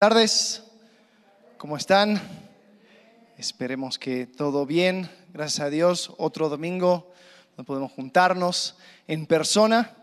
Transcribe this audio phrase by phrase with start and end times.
[0.00, 0.62] tardes,
[1.58, 2.18] ¿cómo están?
[3.36, 6.14] Esperemos que todo bien, gracias a Dios.
[6.16, 7.12] Otro domingo
[7.54, 9.94] donde podemos juntarnos en persona,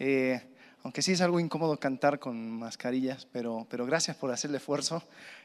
[0.00, 0.42] eh,
[0.82, 5.04] aunque sí es algo incómodo cantar con mascarillas, pero, pero gracias por hacer el esfuerzo.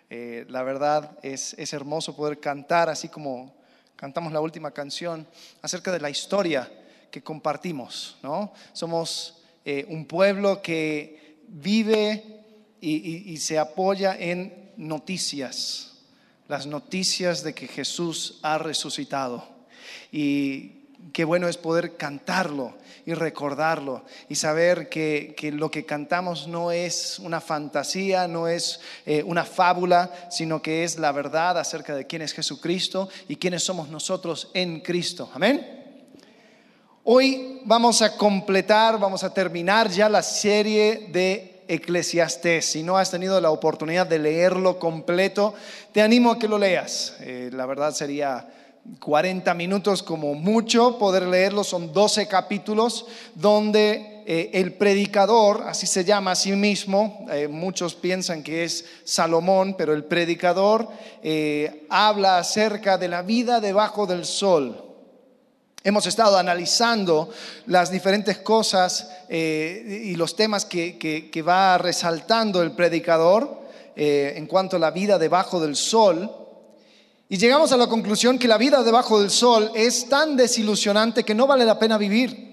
[0.10, 3.54] Eh, la verdad es, es hermoso poder cantar así como
[3.96, 5.28] cantamos la última canción
[5.62, 6.68] acerca de la historia
[7.12, 8.54] que compartimos, ¿no?
[8.74, 12.39] Somos eh, un pueblo que vive
[12.82, 15.92] y, se apoya en noticias,
[16.48, 19.48] las noticias de que Jesús ha resucitado.
[20.12, 20.80] Y
[21.14, 27.20] qué bueno es poder cantarlo y recordarlo y saber que, lo que cantamos no es
[27.20, 32.22] una fantasía, no es eh, una fábula, sino que es la verdad acerca de quién
[32.22, 35.30] es Jesucristo y quiénes somos nosotros en Cristo.
[35.34, 35.80] Amén.
[37.04, 42.66] Hoy vamos a completar, vamos a terminar ya la serie de Eclesiastés.
[42.66, 45.54] Si no has tenido la oportunidad de leerlo completo,
[45.94, 47.16] te animo a que lo leas.
[47.22, 48.50] Eh, la verdad sería
[49.00, 51.64] 40 minutos como mucho poder leerlo.
[51.64, 57.94] Son 12 capítulos donde eh, el predicador, así se llama a sí mismo, eh, muchos
[57.94, 60.88] piensan que es Salomón, pero el predicador
[61.90, 64.89] habla acerca de la vida debajo del sol
[65.82, 67.30] Hemos estado analizando
[67.68, 73.62] las diferentes cosas eh, y los temas que, va resaltando el predicador
[73.96, 76.30] eh, en cuanto a la vida debajo del sol.
[77.30, 81.36] Y llegamos a la conclusión que la vida debajo del sol es tan desilusionante que
[81.36, 82.49] no vale la pena vivir.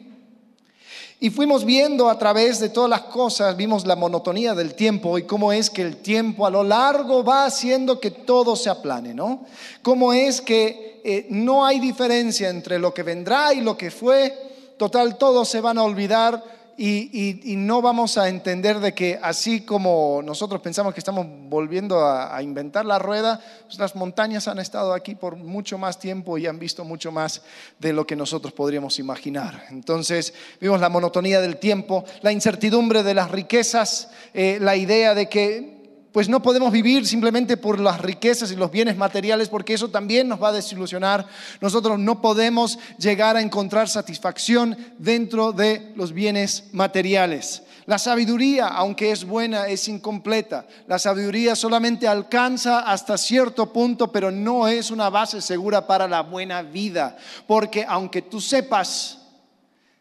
[1.18, 5.22] Y fuimos viendo a través de todas las cosas, vimos la monotonía del tiempo y
[5.22, 9.46] cómo es que el tiempo a lo largo va haciendo que todo se aplane, ¿no?
[9.80, 14.36] Cómo es que eh, no hay diferencia entre lo que vendrá y lo que fue,
[14.76, 20.20] total, todos se van a olvidar y, no vamos a entender de que así como
[20.22, 25.14] nosotros pensamos que estamos volviendo a, inventar la rueda, pues las montañas han estado aquí
[25.14, 27.42] por mucho más tiempo y han visto mucho más
[27.78, 29.64] de lo que nosotros podríamos imaginar.
[29.70, 35.28] Entonces vimos la monotonía del tiempo, la incertidumbre de las riquezas, eh, la idea de
[35.28, 35.75] que
[36.16, 40.26] pues no podemos vivir simplemente por las riquezas y los bienes materiales, porque eso también
[40.28, 41.26] nos va a desilusionar.
[41.60, 47.64] Nosotros no podemos llegar a encontrar satisfacción dentro de los bienes materiales.
[47.84, 50.66] La sabiduría, aunque es buena, es incompleta.
[50.86, 56.22] La sabiduría solamente alcanza hasta cierto punto, pero no es una base segura para la
[56.22, 57.18] buena vida.
[57.46, 59.18] Porque aunque tú sepas,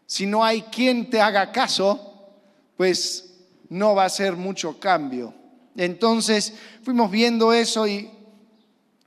[0.05, 2.29] si no hay quien te haga caso,
[2.77, 3.33] pues
[3.67, 5.33] no va a ser mucho cambio.
[5.77, 6.53] Entonces
[6.83, 8.09] fuimos viendo eso y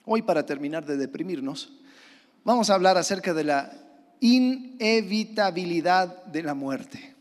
[0.04, 1.70] hoy para terminar de deprimirnos,
[2.44, 3.72] vamos a hablar acerca de la
[4.20, 7.14] inevitabilidad de la muerte.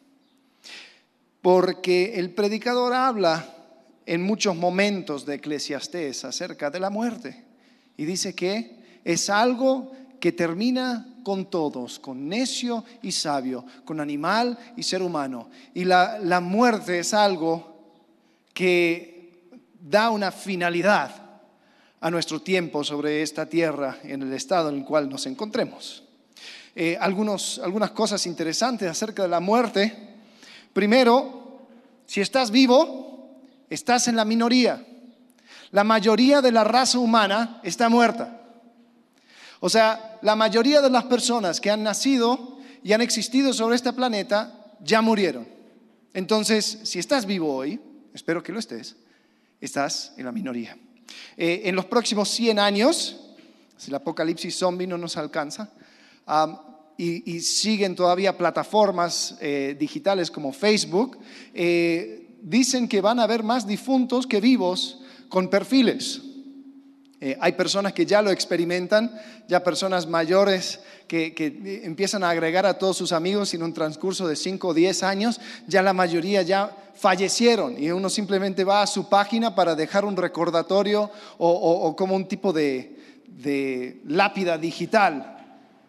[1.41, 3.53] Porque el predicador habla
[4.05, 7.43] en muchos momentos de Eclesiastés acerca de la muerte
[7.97, 14.57] y dice que es algo que termina con todos, con necio y sabio, con animal
[14.75, 15.49] y ser humano.
[15.73, 17.75] Y la, la muerte es algo
[18.53, 19.16] que
[19.89, 21.11] da una finalidad
[21.99, 26.03] a nuestro tiempo sobre esta tierra en el estado en el cual nos encontremos.
[26.75, 29.97] Eh, algunas cosas interesantes acerca de la muerte.
[30.73, 31.65] Primero,
[32.05, 34.85] si estás vivo, estás en la minoría.
[35.71, 38.41] La mayoría de la raza humana está muerta.
[39.59, 43.91] O sea, la mayoría de las personas que han nacido y han existido sobre este
[43.91, 45.47] planeta ya murieron.
[46.13, 47.81] Entonces, si estás vivo hoy,
[48.13, 48.95] espero que lo estés,
[49.61, 50.77] estás en la minoría.
[51.35, 53.19] Eh, en los próximos 100 años,
[53.77, 55.69] si el apocalipsis zombie no nos alcanza,
[56.97, 61.19] y, siguen todavía plataformas eh, digitales como Facebook,
[61.53, 66.21] eh, dicen que van a haber más difuntos que vivos con perfiles.
[67.39, 69.11] hay personas que ya lo experimentan,
[69.47, 73.73] ya personas mayores que, que, empiezan a agregar a todos sus amigos y en un
[73.73, 78.81] transcurso de 5 o 10 años, ya la mayoría ya fallecieron y uno simplemente va
[78.81, 85.33] a su página para dejar un recordatorio o, como un tipo de lápida digital.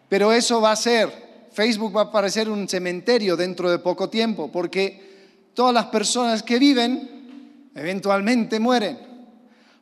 [0.09, 4.51] Pero eso va a ser, Facebook va a parecer un cementerio dentro de poco tiempo,
[4.51, 9.08] porque todas las personas que viven eventualmente mueren.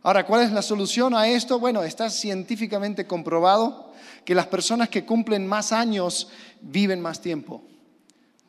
[0.07, 1.59] Ahora, ¿cuál es la solución a esto?
[1.59, 3.91] Bueno, está científicamente comprobado
[4.23, 6.29] que las personas que cumplen más años
[6.61, 7.61] viven más tiempo.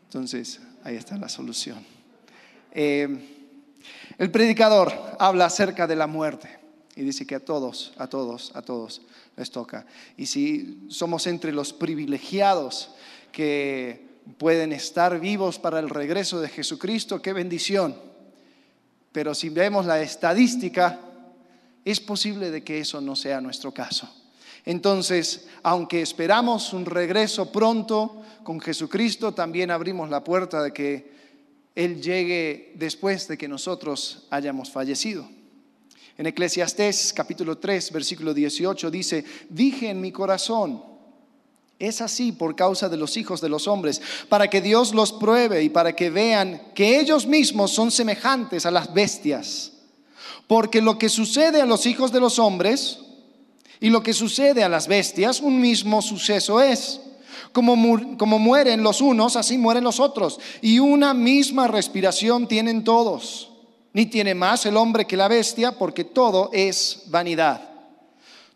[0.04, 1.84] Entonces, ahí está la solución.
[2.70, 3.08] Eh,
[4.18, 6.48] el predicador habla acerca de la muerte
[6.94, 9.02] y dice que a todos, a todos, a todos
[9.36, 9.84] les toca.
[10.16, 12.92] Y si somos entre los privilegiados
[13.32, 14.06] que
[14.38, 17.96] pueden estar vivos para el regreso de Jesucristo, qué bendición.
[19.10, 21.00] pero si vemos la estadística,
[21.90, 24.08] es posible de que eso no sea nuestro caso.
[24.64, 31.10] Entonces, aunque esperamos un regreso pronto con Jesucristo, también abrimos la puerta de que
[31.74, 35.28] Él llegue después de que nosotros hayamos fallecido.
[36.18, 40.82] En Eclesiastés capítulo 3, versículo 18 dice, dije en mi corazón,
[41.78, 45.62] es así por causa de los hijos de los hombres, para que Dios los pruebe
[45.62, 49.77] y para que vean que ellos mismos son semejantes a las bestias.
[50.48, 52.98] Porque lo que sucede a los hijos de los hombres
[53.80, 57.02] y lo que sucede a las bestias, un mismo suceso es.
[57.52, 60.40] Como, como mueren los unos, así mueren los otros.
[60.60, 63.50] Y una misma respiración tienen todos.
[63.92, 67.68] Ni tiene más el hombre que la bestia, porque todo es vanidad.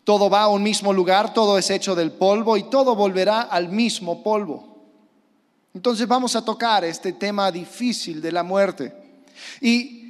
[0.03, 3.69] Todo va a un mismo lugar, todo es hecho del polvo y todo volverá al
[3.69, 4.73] mismo polvo.
[5.73, 8.93] Entonces vamos a tocar este tema difícil de la muerte.
[9.61, 10.02] Y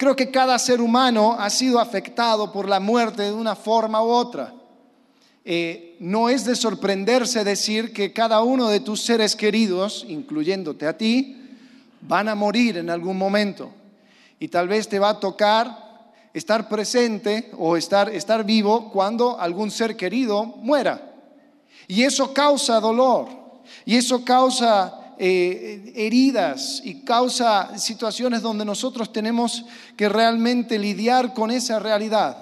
[0.00, 4.08] creo que cada ser humano ha sido afectado por la muerte de una forma u
[4.08, 4.54] otra.
[5.44, 10.96] Eh, no es de sorprenderse decir que cada uno de tus seres queridos, incluyéndote a
[10.96, 11.36] ti,
[12.00, 13.70] van a morir en algún momento.
[14.38, 19.70] Y tal vez te va a tocar estar presente o estar, estar vivo cuando algún
[19.70, 21.12] ser querido muera.
[21.88, 23.28] Y eso causa dolor,
[23.84, 31.50] y eso causa eh, heridas y causa situaciones donde nosotros tenemos que realmente lidiar con
[31.50, 32.38] esa realidad.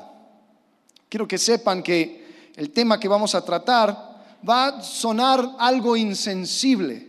[1.08, 7.08] Quiero que sepan que el tema que vamos a tratar va a sonar algo insensible,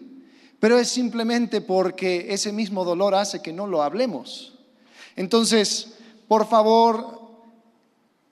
[0.60, 4.54] pero es simplemente porque ese mismo dolor hace que no lo hablemos.
[5.16, 5.94] Entonces,
[6.28, 7.30] por favor,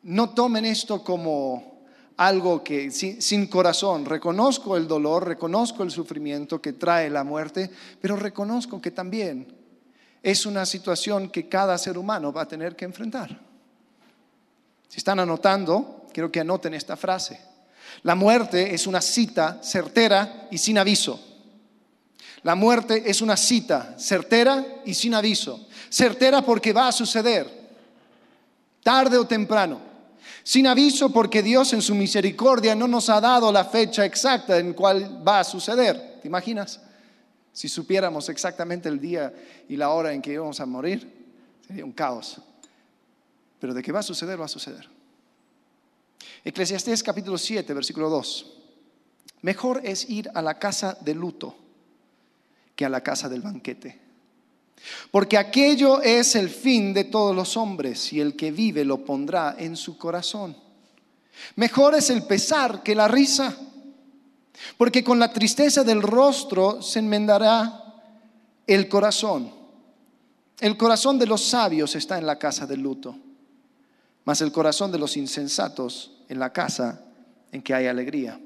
[0.02, 1.77] no tomen esto como
[2.18, 4.06] algo que sin, corazón.
[4.06, 7.70] Reconozco el dolor, reconozco el sufrimiento que trae la muerte,
[8.02, 9.48] pero reconozco que también
[10.22, 13.40] es una situación que cada ser humano va a tener que enfrentar.
[14.88, 17.40] Si están anotando, quiero que anoten esta frase.
[18.04, 21.24] La muerte es una cita certera y sin aviso.
[22.44, 25.68] La muerte es una cita certera y sin aviso.
[25.90, 27.58] Certera porque va a suceder
[28.84, 29.82] tarde o temprano,
[30.48, 34.72] sin aviso porque Dios en su misericordia no nos ha dado la fecha exacta en
[34.72, 36.22] cual va a suceder.
[36.22, 36.80] ¿Te imaginas?
[37.52, 39.34] Si supiéramos exactamente el día
[39.68, 41.28] y la hora en que íbamos a morir,
[41.68, 42.40] sería un caos.
[43.60, 44.88] Pero de qué va a suceder, va a suceder.
[46.46, 48.54] Eclesiastés capítulo 7, versículo 2.
[49.42, 51.58] Mejor es ir a la casa de luto
[52.74, 54.07] que a la casa del banquete
[55.12, 59.56] porque aquello es el fin de todos los hombres y el que vive lo pondrá
[59.58, 60.56] en su corazón.
[61.56, 63.56] Mejor es el pesar que la risa,
[64.78, 67.84] porque con la tristeza del rostro se enmendará
[68.66, 69.52] el corazón.
[70.60, 73.16] El corazón de los sabios está en la casa del luto,
[74.26, 77.02] mas el corazón de los insensatos en la casa
[77.52, 78.40] en que hay alegría.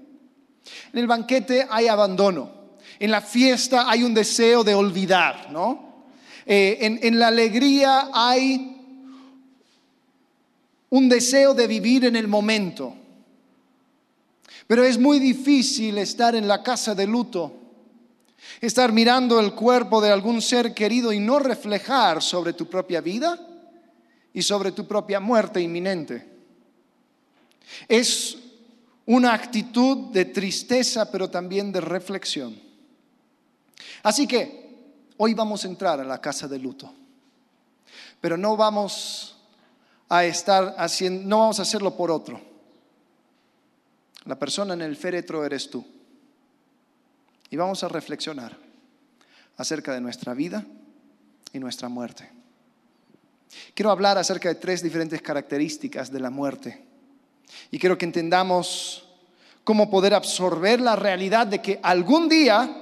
[0.93, 2.51] En el banquete hay abandono,
[2.99, 5.90] en la fiesta hay un deseo de olvidar, ¿no?
[6.53, 8.75] Eh, en, la alegría hay
[10.89, 12.93] un deseo de vivir en el momento.
[14.67, 17.53] Pero es muy difícil estar en la casa de luto,
[18.59, 23.39] estar mirando el cuerpo de algún ser querido y no reflejar sobre tu propia vida
[24.33, 26.27] y sobre tu propia muerte inminente.
[27.87, 28.37] Es
[29.05, 32.59] una actitud de tristeza, pero también de reflexión.
[34.03, 34.60] Así que
[35.23, 36.91] Hoy vamos a entrar a la casa de luto,
[38.19, 39.37] pero no vamos
[40.09, 42.41] a estar haciendo, no vamos a hacerlo por otro.
[44.25, 45.85] La persona en el féretro eres tú.
[47.51, 48.57] Y vamos a reflexionar
[49.57, 50.65] acerca de nuestra vida
[51.53, 52.27] y nuestra muerte.
[53.75, 56.83] Quiero hablar acerca de tres diferentes características de la muerte.
[57.69, 59.07] Y quiero que entendamos
[59.63, 62.80] cómo poder absorber la realidad de que algún día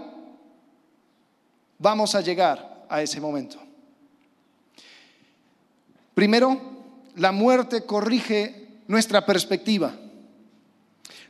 [1.79, 3.57] vamos a llegar a ese momento.
[6.13, 6.59] Primero,
[7.15, 9.93] la muerte corrige nuestra perspectiva.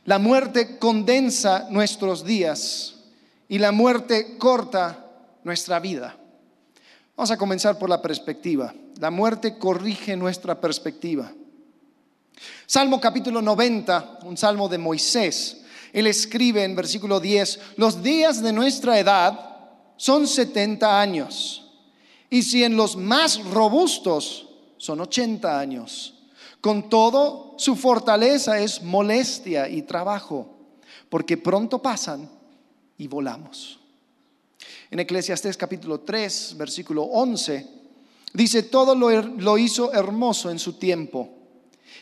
[0.04, 2.96] La muerte condensa nuestros días
[3.48, 5.06] y la muerte corta
[5.44, 6.16] nuestra vida.
[7.16, 8.74] Vamos a comenzar por la perspectiva.
[8.98, 11.30] La muerte corrige nuestra perspectiva.
[12.66, 15.62] Salmo capítulo 90, un salmo de Moisés.
[15.92, 19.49] Él escribe en versículo 10, los días de nuestra edad
[20.00, 21.62] son 70 años.
[22.30, 26.14] Y si en los más robustos son 80 años.
[26.62, 30.56] Con todo, su fortaleza es molestia y trabajo,
[31.10, 32.30] porque pronto pasan
[32.96, 33.78] y volamos.
[34.90, 37.68] En Eclesiastés capítulo 3, versículo 11,
[38.32, 41.28] Dice, todo lo, lo hizo hermoso en su tiempo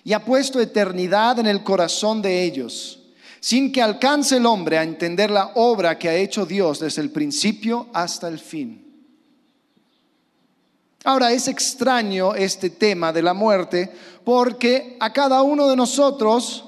[0.04, 3.00] y ha puesto eternidad en el corazón de ellos,
[3.40, 7.10] sin que alcance el hombre a entender la obra que ha hecho Dios desde el
[7.10, 8.84] principio hasta el fin.
[11.04, 13.92] Ahora es extraño este tema de la muerte
[14.24, 16.64] porque a cada uno de nosotros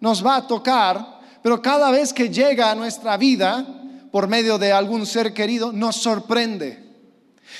[0.00, 3.66] nos va a tocar, pero cada vez que llega a nuestra vida
[4.10, 6.84] por medio de algún ser querido, nos sorprende.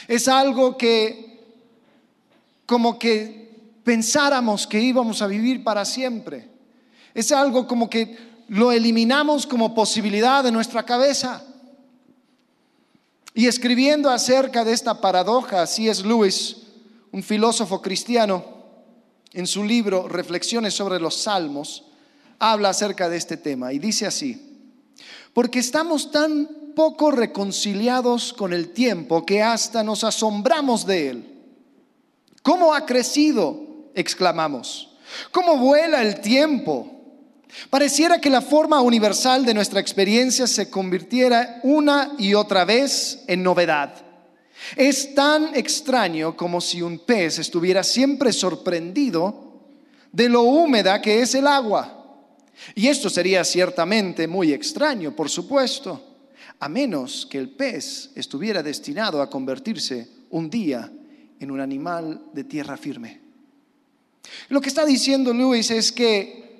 [0.08, 1.32] Es algo que
[2.66, 3.42] como que
[3.84, 6.48] pensáramos que íbamos a vivir para siempre.
[7.14, 11.42] Es algo como que lo eliminamos como posibilidad de nuestra cabeza.
[13.32, 16.58] Y escribiendo acerca de esta paradoja, así es Lewis,
[17.12, 18.44] un filósofo cristiano,
[19.32, 21.84] en su libro Reflexiones sobre los Salmos,
[22.38, 24.60] habla acerca de este tema y dice así,
[25.32, 31.40] porque estamos tan poco reconciliados con el tiempo que hasta nos asombramos de él.
[32.42, 33.88] ¿Cómo ha crecido?
[33.94, 34.90] exclamamos.
[35.30, 36.91] ¿Cómo vuela el tiempo?
[37.70, 43.42] Pareciera que la forma universal de nuestra experiencia se convirtiera una y otra vez en
[43.42, 43.94] novedad.
[44.76, 49.60] Es tan extraño como si un pez estuviera siempre sorprendido
[50.12, 51.98] de lo húmeda que es el agua.
[52.74, 56.00] Y esto sería ciertamente muy extraño, por supuesto,
[56.60, 60.90] a menos que el pez estuviera destinado a convertirse un día
[61.40, 63.20] en un animal de tierra firme.
[64.48, 66.51] Lo que está diciendo Luis es que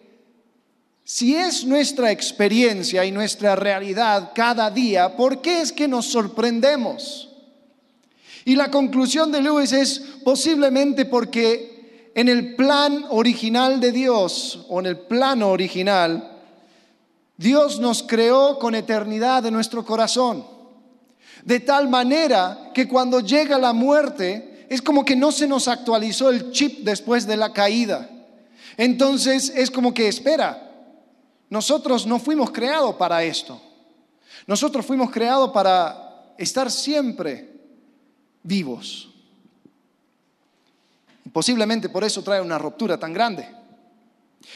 [1.05, 7.29] si es nuestra experiencia y nuestra realidad cada día, ¿por qué es que nos sorprendemos?
[8.45, 14.81] Y la conclusión de Lewis es posiblemente porque en el plan original de Dios o
[14.81, 16.41] en el plano original,
[17.37, 20.47] Dios nos creó con eternidad en nuestro corazón.
[21.45, 26.31] De tal manera que cuando llega la muerte, es como que no se nos actualizó
[26.31, 28.09] el chip después de la caída.
[28.77, 30.72] Entonces es como que, espera,
[31.53, 33.61] nosotros no fuimos creados para esto.
[34.47, 37.47] Nosotros fuimos creados para estar siempre
[38.43, 39.11] vivos.
[41.31, 43.47] Posiblemente por eso trae una ruptura tan grande.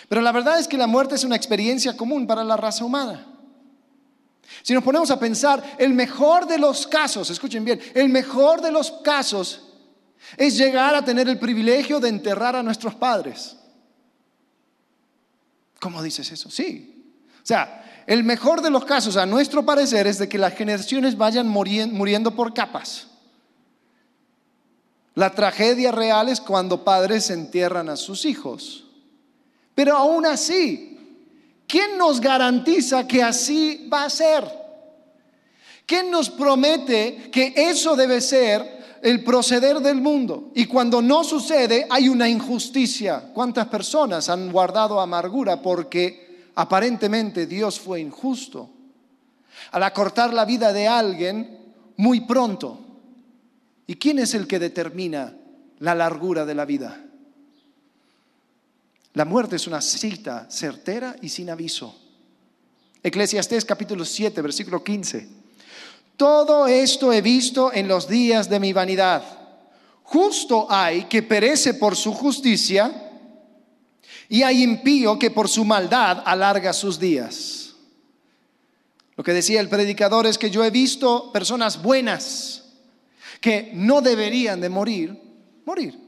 [0.08, 3.26] Pero la verdad es que la muerte es una experiencia común para la raza humana.
[4.62, 8.72] Si nos ponemos a pensar, el mejor de los casos, escuchen bien, el mejor de
[8.72, 9.64] los casos
[10.38, 13.54] es llegar a tener el privilegio de enterrar a nuestros padres.
[15.86, 16.50] ¿Cómo dices eso?
[16.50, 17.14] Sí.
[17.36, 21.16] O sea, el mejor de los casos, a nuestro parecer, es de que las generaciones
[21.16, 23.06] vayan muriendo por capas.
[25.14, 28.86] La tragedia real es cuando padres entierran a sus hijos.
[29.76, 30.98] Pero aún así,
[31.68, 34.44] ¿quién nos garantiza que así va a ser?
[35.86, 38.75] ¿Quién nos promete que eso debe ser
[39.06, 40.50] el proceder del mundo.
[40.56, 43.30] Y cuando no sucede, hay una injusticia.
[43.32, 48.68] ¿Cuántas personas han guardado amargura porque aparentemente Dios fue injusto?
[49.70, 51.56] Al acortar la vida de alguien
[51.96, 52.80] muy pronto.
[53.86, 55.36] ¿Y quién es el que determina
[55.78, 57.00] la largura de la vida?
[59.12, 61.96] La muerte es una cita certera y sin aviso.
[63.04, 65.45] Eclesiastés capítulo 7, versículo 15.
[66.16, 69.22] Todo esto he visto en los días de mi vanidad.
[70.02, 72.90] Justo hay que perece por su justicia
[74.28, 77.74] y hay impío que por su maldad alarga sus días.
[79.16, 82.64] Lo que decía el predicador es que yo he visto personas buenas
[83.40, 85.20] que no deberían de morir,
[85.64, 85.98] morir.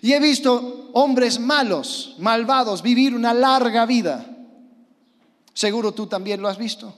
[0.00, 4.26] Y he visto hombres malos, malvados, vivir una larga vida.
[5.52, 6.94] Seguro tú también lo has visto.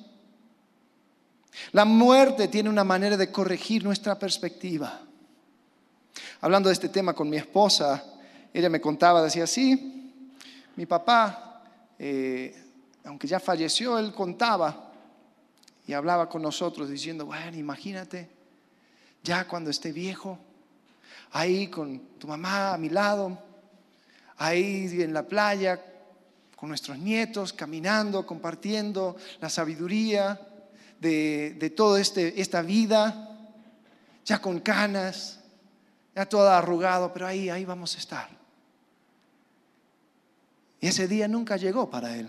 [1.73, 5.01] La muerte tiene una manera de corregir nuestra perspectiva.
[6.41, 8.05] Hablando de este tema con mi esposa,
[8.53, 10.13] ella me contaba, decía, sí,
[10.77, 11.63] mi papá,
[11.99, 12.55] eh,
[13.05, 14.93] aunque ya falleció, él contaba
[15.87, 18.29] y hablaba con nosotros diciendo, bueno, imagínate,
[19.23, 20.39] ya cuando esté viejo,
[21.33, 23.39] ahí con tu mamá a mi lado,
[24.37, 25.81] ahí en la playa,
[26.57, 30.41] con nuestros nietos, caminando, compartiendo la sabiduría
[31.05, 33.31] de, toda este, esta vida,
[34.25, 35.41] ya con canas,
[36.15, 38.29] ya todo arrugado, pero ahí, ahí vamos a estar.
[40.81, 42.29] Y ese día nunca llegó para él.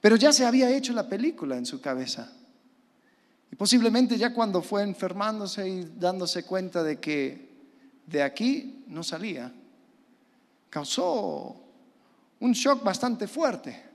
[0.00, 2.32] Pero ya se había hecho la película en su cabeza.
[3.50, 7.48] Y posiblemente ya cuando fue enfermándose y dándose cuenta de que
[8.06, 9.52] de aquí no salía,
[10.70, 11.56] causó
[12.40, 13.87] un shock bastante fuerte.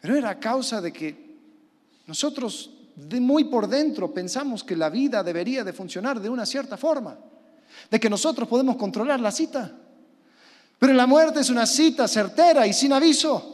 [0.00, 1.26] Pero era a causa de que
[2.06, 7.18] nosotros muy por dentro pensamos que la vida debería de funcionar de una cierta forma,
[7.90, 9.72] de que nosotros podemos controlar la cita.
[10.78, 13.52] Pero la muerte es una cita certera y sin aviso.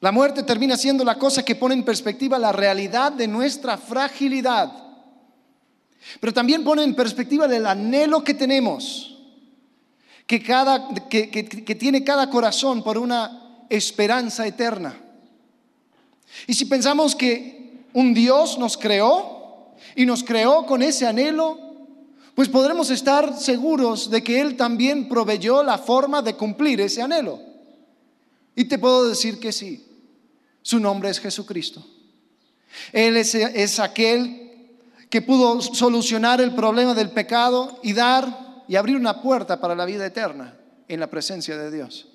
[0.00, 4.72] La muerte termina siendo la cosa que pone en perspectiva la realidad de nuestra fragilidad,
[6.20, 9.18] pero también pone en perspectiva el anhelo que tenemos,
[10.26, 13.39] que, cada, que, que tiene cada corazón por una
[13.70, 14.94] esperanza eterna.
[16.46, 21.58] Y si pensamos que un Dios nos creó y nos creó con ese anhelo,
[22.34, 27.40] pues podremos estar seguros de que Él también proveyó la forma de cumplir ese anhelo.
[28.54, 29.86] Y te puedo decir que sí.
[30.62, 31.84] Su nombre es Jesucristo.
[32.92, 34.68] Él es, aquel
[35.08, 39.84] que pudo solucionar el problema del pecado y dar y abrir una puerta para la
[39.84, 42.09] vida eterna en la presencia de Dios.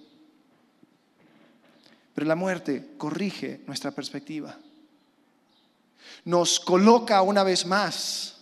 [2.15, 4.57] Pero la muerte corrige nuestra perspectiva.
[6.23, 8.37] Nos coloca una vez más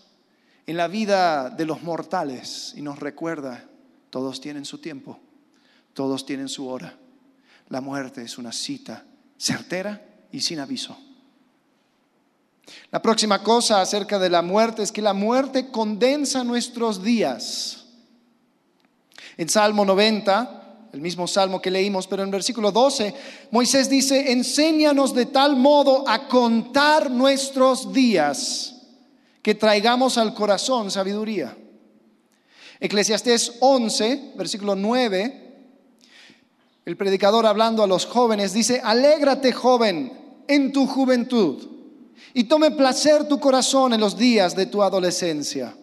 [0.68, 3.66] en la vida de los mortales y nos recuerda,
[4.12, 5.20] todos tienen su tiempo,
[5.94, 6.96] todos tienen su hora.
[7.70, 9.04] La muerte es una cita
[9.38, 10.96] certera y sin aviso.
[12.92, 17.86] La próxima cosa acerca de la muerte es que la muerte condensa nuestros días.
[19.36, 20.63] En Salmo 90,
[20.94, 23.16] el mismo salmo que leímos, pero en versículo 12,
[23.50, 28.76] Moisés dice, enséñanos de tal modo a contar nuestros días
[29.42, 31.58] que traigamos al corazón sabiduría.
[32.80, 35.56] Eclesiastés 11, versículo 9,
[36.86, 40.14] el predicador hablando a los jóvenes dice, alégrate joven
[40.48, 41.70] en tu juventud
[42.36, 45.76] y tome placer tu corazón en los días de tu adolescencia.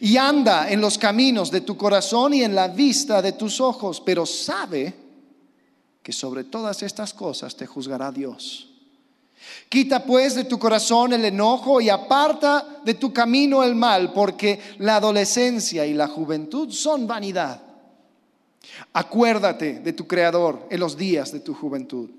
[0.00, 4.00] Y anda en los caminos de tu corazón y en la vista de tus ojos,
[4.00, 4.94] pero sabe
[6.02, 8.68] que sobre todas estas cosas te juzgará Dios.
[9.68, 14.60] Quita pues de tu corazón el enojo y aparta de tu camino el mal, porque
[14.78, 17.62] la adolescencia y la juventud son vanidad.
[18.92, 22.10] Acuérdate de tu Creador en los días de tu juventud,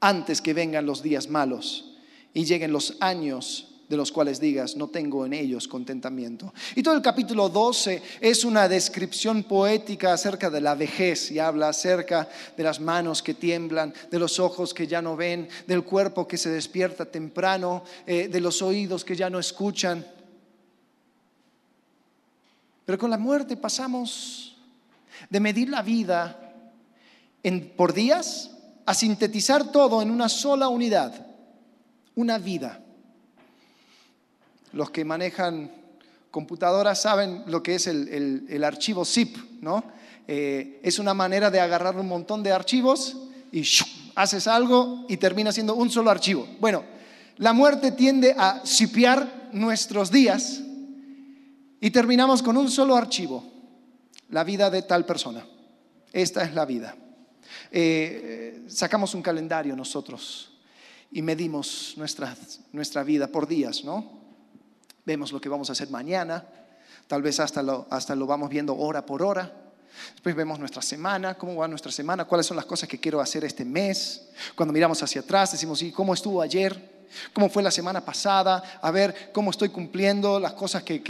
[0.00, 1.96] antes que vengan los días malos
[2.34, 6.54] y lleguen los años de los cuales digas, no tengo en ellos contentamiento.
[6.74, 11.68] Y todo el capítulo 12 es una descripción poética acerca de la vejez y habla
[11.68, 12.26] acerca
[12.56, 16.38] de las manos que tiemblan, de los ojos que ya no ven, del cuerpo que
[16.38, 20.06] se despierta temprano, eh, de los oídos que ya no escuchan.
[22.86, 24.56] Pero con la muerte pasamos
[25.28, 26.64] de medir la vida
[27.42, 28.52] en, por días
[28.86, 31.26] a sintetizar todo en una sola unidad,
[32.14, 32.81] una vida.
[34.72, 35.70] Los que manejan
[36.30, 39.84] computadoras saben lo que es el, archivo zip, ¿no?
[40.26, 43.16] Eh, es una manera de agarrar un montón de archivos
[43.52, 43.64] y
[44.14, 46.48] haces algo y termina siendo un solo archivo.
[46.58, 46.84] Bueno,
[47.36, 50.62] la muerte tiende a zipear nuestros días
[51.80, 53.44] y terminamos con un solo archivo
[54.30, 55.44] la vida de tal persona.
[56.12, 56.96] Esta es la vida.
[57.70, 60.52] Eh, sacamos un calendario nosotros
[61.10, 62.34] y medimos nuestra,
[62.72, 64.21] nuestra vida por días, ¿no?
[65.04, 66.44] Vemos lo que vamos a hacer mañana,
[67.06, 69.52] tal vez hasta lo, hasta lo vamos viendo hora por hora.
[70.12, 73.44] Después vemos nuestra semana, cómo va nuestra semana, cuáles son las cosas que quiero hacer
[73.44, 74.28] este mes.
[74.54, 76.92] Cuando miramos hacia atrás, decimos, ¿y cómo estuvo ayer?
[77.32, 81.02] cómo fue la semana pasada, a ver cómo estoy cumpliendo las cosas que,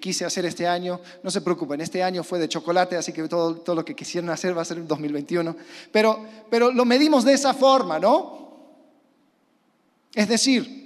[0.00, 1.00] quise hacer este año.
[1.22, 4.30] No se preocupen, este año fue de chocolate, así que todo, todo lo que quisieron
[4.30, 5.56] hacer va a ser en 2021.
[5.90, 8.40] Pero, pero lo medimos de esa forma, ¿no?
[10.14, 10.81] Es decir,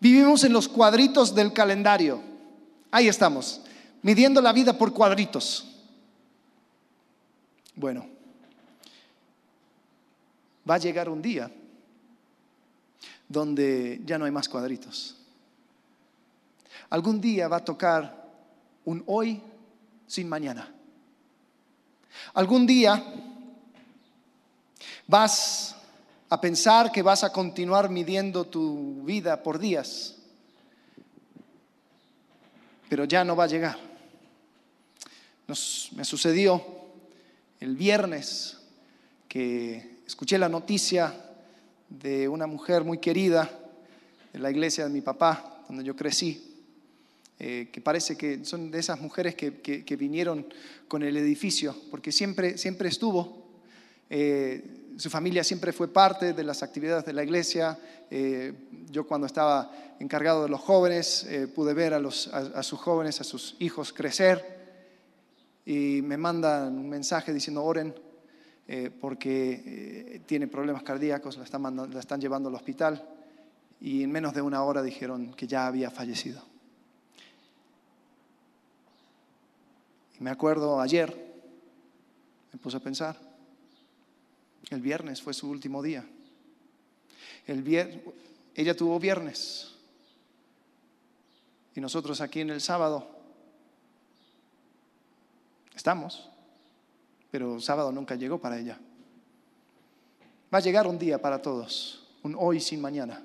[0.00, 2.20] vivimos en los cuadritos del calendario.
[2.90, 3.60] Ahí estamos,
[4.02, 5.66] midiendo la vida por cuadritos.
[7.76, 8.06] Bueno,
[10.68, 11.50] va a llegar un día
[13.28, 15.16] donde ya no hay más cuadritos.
[16.88, 18.28] Algún día va a tocar
[18.84, 19.40] un hoy
[20.06, 20.74] sin mañana.
[22.34, 23.02] Algún día
[25.06, 25.76] vas
[26.30, 30.14] a pensar que vas a continuar midiendo tu vida por días,
[32.88, 33.76] pero ya no va a llegar.
[35.48, 36.64] me sucedió
[37.58, 38.58] el viernes
[39.26, 41.12] que escuché la noticia
[41.88, 43.50] de una mujer muy querida
[44.32, 46.62] de la iglesia de mi papá, donde yo crecí,
[47.40, 50.46] eh, que parece que son de esas mujeres que, vinieron
[50.86, 53.48] con el edificio, porque siempre, siempre estuvo.
[54.08, 57.78] Eh, su familia siempre fue parte de las actividades de la iglesia.
[58.10, 58.52] Eh,
[58.90, 63.92] yo cuando estaba encargado de los jóvenes pude ver a, sus jóvenes, a sus hijos
[63.92, 64.60] crecer
[65.64, 67.94] y me mandan un mensaje diciendo, oren
[68.72, 73.04] eh, porque eh, tiene problemas cardíacos, la están, la están llevando al hospital
[73.80, 76.40] y en menos de una hora dijeron que ya había fallecido.
[80.18, 81.34] Y me acuerdo ayer,
[82.52, 83.16] me puse a pensar,
[84.70, 86.04] el viernes fue su último día.
[87.46, 87.62] El
[88.54, 89.72] ella tuvo viernes
[91.74, 93.08] y nosotros aquí en el sábado
[95.74, 96.28] estamos,
[97.30, 98.78] pero sábado nunca llegó para ella.
[100.52, 103.22] Va a llegar un día para todos, un hoy sin mañana.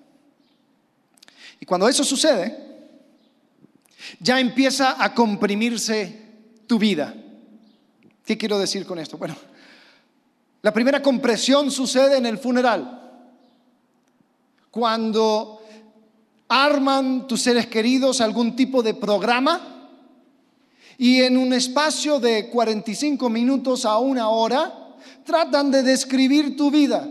[1.60, 2.76] Y cuando eso sucede,
[4.20, 6.22] ya empieza a comprimirse
[6.68, 7.14] tu vida.
[8.26, 9.18] ¿Qué quiero decir con esto?
[9.18, 9.36] Bueno,
[10.66, 13.00] la primera compresión sucede en el funeral.
[14.72, 15.62] Cuando
[16.48, 19.94] arman tus seres queridos algún tipo de programa
[20.98, 24.74] y en un espacio de 45 minutos a una hora
[25.24, 27.08] tratan de describir tu vida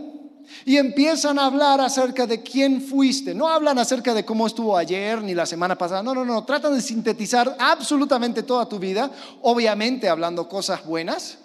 [0.65, 3.33] y empiezan a hablar acerca de quién fuiste.
[3.33, 6.03] No hablan acerca de cómo estuvo ayer ni la semana pasada.
[6.03, 6.43] No, no, no.
[6.43, 9.09] Tratan de sintetizar absolutamente toda tu vida,
[9.43, 11.37] obviamente hablando cosas buenas,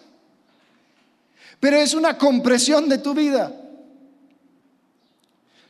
[1.61, 3.55] pero es una compresión de tu vida.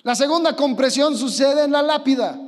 [0.02, 2.40] La segunda compresión sucede en la lápida,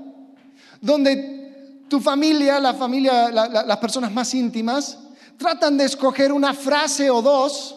[0.80, 4.98] donde tu familia, la familia, las personas más íntimas,
[5.36, 7.76] tratan de escoger una frase o dos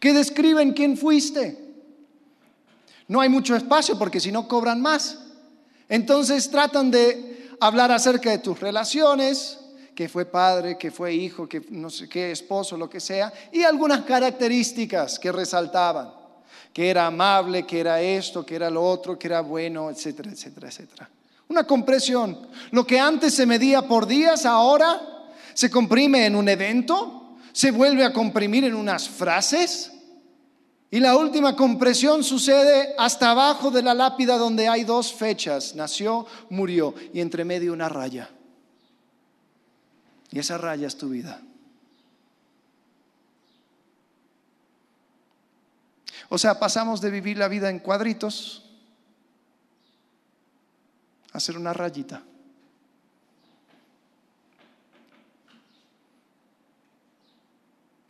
[0.00, 1.66] que describen quién fuiste.
[3.08, 5.18] No hay mucho espacio porque si no cobran más.
[5.88, 9.58] Entonces tratan de hablar acerca de tus relaciones,
[9.98, 13.64] que fue padre, que fue hijo, que no sé qué, esposo, lo que sea, y
[13.64, 16.12] algunas características que resaltaban,
[16.72, 20.68] que era amable, que era esto, que era lo otro, que era bueno, etcétera, etcétera,
[20.68, 21.10] etcétera.
[21.48, 22.46] Una compresión.
[22.70, 25.00] Lo que antes se medía por días, ahora
[25.52, 29.90] se comprime en un evento, se vuelve a comprimir en unas frases
[30.92, 36.24] y la última compresión sucede hasta abajo de la lápida donde hay dos fechas, nació,
[36.50, 38.30] murió, y entre medio una raya.
[40.30, 41.40] Y esa raya es tu vida.
[46.28, 48.64] O sea, pasamos de vivir la vida en cuadritos
[51.32, 52.22] a hacer una rayita.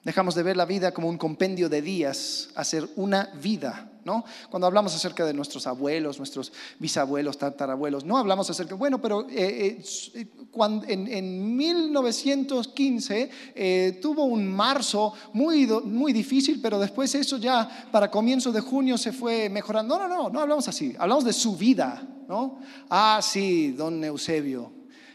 [0.05, 4.25] Dejamos de ver la vida como un compendio de días, hacer una vida, ¿no?
[4.49, 9.83] Cuando hablamos acerca de nuestros abuelos, nuestros bisabuelos, tatarabuelos, no hablamos acerca, bueno, pero eh,
[10.15, 17.89] eh, cuando, en, 1915 eh, tuvo un marzo muy, muy difícil, pero después eso ya
[17.91, 19.99] para comienzo de junio se fue mejorando.
[19.99, 22.61] No, no, no, no hablamos así, hablamos de su vida, ¿no?
[22.89, 24.73] Ah, sí, don Eusebio,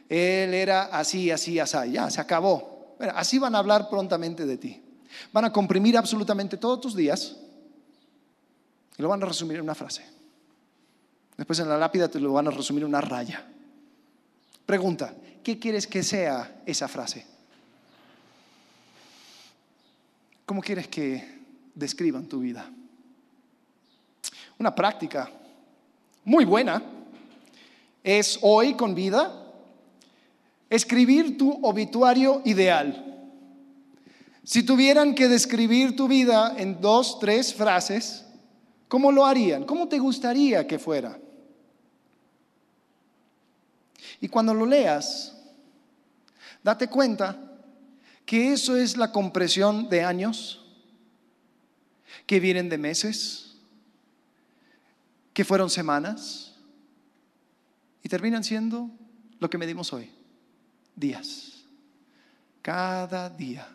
[0.09, 2.72] él era así, así, así, ya, se acabó.
[3.13, 4.81] Así van a hablar prontamente de ti.
[5.31, 7.35] Van a comprimir absolutamente todos tus días
[8.97, 10.05] y lo van a resumir en una frase.
[11.37, 13.45] Después en la lápida te lo van a resumir en una raya.
[14.65, 17.25] Pregunta, ¿qué quieres que sea esa frase?
[20.45, 21.41] ¿Cómo quieres que
[21.73, 22.69] describan tu vida?
[24.59, 25.29] Una práctica
[26.25, 26.81] muy buena
[28.03, 29.42] es hoy con vida
[30.75, 33.29] escribir tu obituario ideal.
[34.43, 38.25] Si tuvieran que describir tu vida en dos, tres frases,
[38.87, 39.65] ¿cómo lo harían?
[39.65, 41.19] ¿Cómo te gustaría que fuera?
[44.19, 45.37] Y cuando lo leas,
[46.63, 47.37] date cuenta
[48.25, 50.65] que eso es la compresión de años,
[52.25, 53.57] que vienen de meses,
[55.33, 56.55] que fueron semanas,
[58.01, 58.89] y terminan siendo
[59.39, 60.09] lo que medimos hoy,
[60.95, 61.63] días.
[62.61, 63.67] Cada día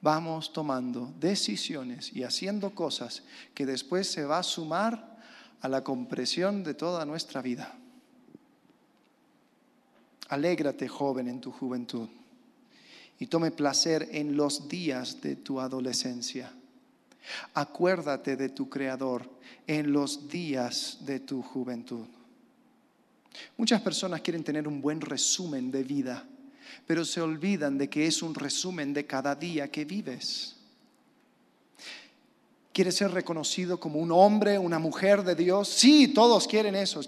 [0.00, 3.22] vamos tomando decisiones y haciendo cosas
[3.54, 5.18] que después se va a sumar
[5.60, 7.74] a la compresión de toda nuestra vida.
[10.28, 12.08] Alégrate, joven, en tu juventud
[13.18, 16.52] y tome placer en los días de tu adolescencia.
[17.54, 19.28] Acuérdate de tu Creador
[19.66, 22.06] en los días de tu juventud.
[23.56, 26.24] Muchas personas quieren tener un buen resumen de vida
[26.86, 30.56] pero se olvidan de que es un resumen de cada día que vives.
[32.72, 35.68] ¿Quieres ser reconocido como un hombre, una mujer de Dios?
[35.68, 37.00] Sí, todos quieren eso.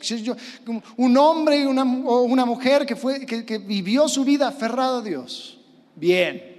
[0.97, 5.61] Un hombre o una mujer que, vivió su vida aferrado a Dios.
[5.95, 6.51] Bien.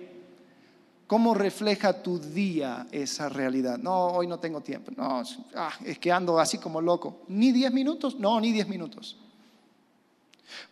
[1.05, 3.77] ¿Cómo refleja tu día esa realidad?
[3.77, 4.91] No, hoy no tengo tiempo.
[4.95, 5.21] No,
[5.53, 7.23] ah, es que ando así como loco.
[7.27, 8.17] ¿Ni diez minutos?
[8.17, 9.17] No, ni diez minutos.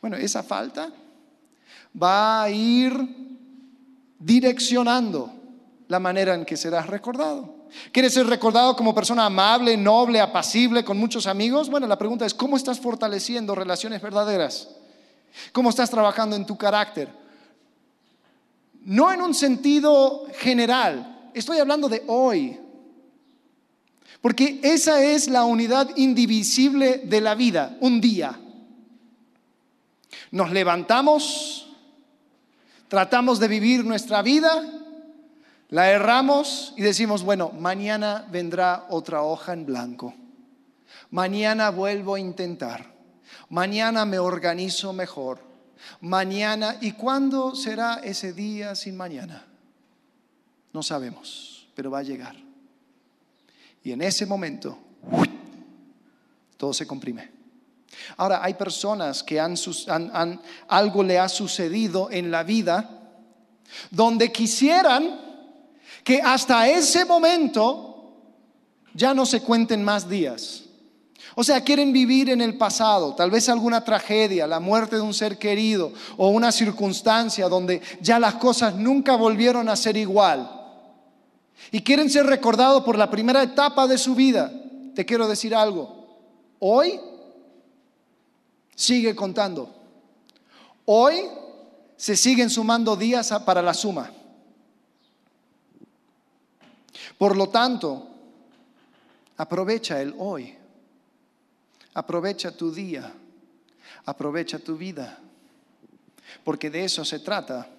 [0.01, 0.91] Bueno, esa falta
[1.99, 2.93] va a ir
[4.19, 5.31] direccionando
[5.87, 7.61] la manera en que serás recordado.
[7.91, 11.69] ¿Quieres ser recordado como persona amable, noble, apacible, con muchos amigos?
[11.69, 14.69] Bueno, la pregunta es, ¿cómo estás fortaleciendo relaciones verdaderas?
[15.51, 17.09] ¿Cómo estás trabajando en tu carácter?
[18.83, 22.59] No en un sentido general, estoy hablando de hoy.
[24.21, 28.39] Porque esa es la unidad indivisible de la vida, un día.
[30.31, 31.70] Nos levantamos,
[32.91, 34.69] tratamos de vivir nuestra vida,
[35.69, 40.13] la erramos y decimos, bueno, mañana vendrá otra hoja en blanco.
[41.09, 42.93] Mañana vuelvo a intentar.
[43.47, 45.39] Mañana me organizo mejor.
[46.01, 49.45] Mañana, ¿y cuándo será ese día sin mañana?
[50.73, 52.35] No sabemos, pero va a llegar.
[53.85, 54.77] Y en ese momento,
[56.57, 57.40] todo se comprime.
[58.17, 59.55] Ahora, hay personas que han,
[60.67, 62.89] algo le ha sucedido en la vida
[63.89, 65.19] donde quisieran
[66.03, 67.91] que hasta ese momento
[68.93, 70.63] ya no se cuenten más días.
[71.35, 75.13] O sea, quieren vivir en el pasado, tal vez alguna tragedia, la muerte de un
[75.13, 80.59] ser querido o una circunstancia donde ya las cosas nunca volvieron a ser igual.
[81.71, 84.51] Y quieren ser recordados por la primera etapa de su vida.
[84.93, 86.01] Te quiero decir algo.
[86.59, 86.99] Hoy
[88.81, 89.73] sigue contando.
[90.85, 91.21] Hoy
[91.95, 94.11] se siguen sumando días para la suma.
[97.17, 98.07] Por lo tanto,
[99.37, 100.57] aprovecha el hoy.
[101.93, 103.13] Aprovecha tu día.
[104.05, 105.19] Aprovecha tu vida.
[106.43, 107.69] Porque de eso se trata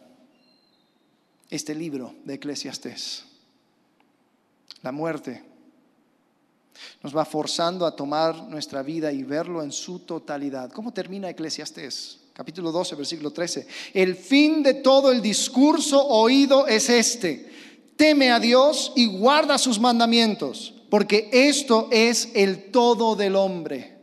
[1.51, 3.25] este libro de Eclesiastés.
[4.83, 5.52] La muerte
[7.03, 10.71] nos va forzando a tomar nuestra vida y verlo en su totalidad.
[10.73, 12.19] ¿Cómo termina Eclesiastés?
[12.33, 13.67] Capítulo 12, versículo 13.
[13.93, 17.51] El fin de todo el discurso oído es este.
[17.97, 23.99] Teme a Dios y guarda sus mandamientos, porque esto es el todo del hombre.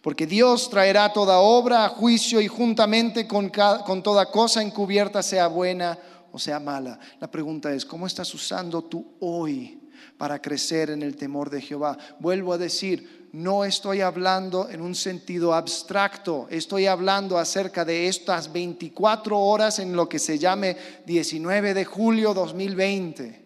[0.00, 5.48] Porque Dios traerá toda obra a juicio y juntamente con, con toda cosa encubierta, sea
[5.48, 5.98] buena
[6.32, 6.98] o sea mala.
[7.20, 9.83] La pregunta es, ¿cómo estás usando tú hoy?
[10.16, 11.98] Para crecer en el temor de Jehová.
[12.20, 18.52] Vuelvo a decir, no estoy hablando en un sentido abstracto, estoy hablando acerca de estas
[18.52, 23.44] 24 horas en lo que se llame 19 de julio 2020.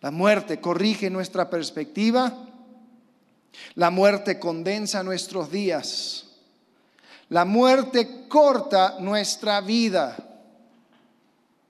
[0.00, 2.48] La muerte corrige nuestra perspectiva,
[3.76, 6.26] la muerte condensa nuestros días,
[7.28, 10.16] la muerte corta nuestra vida.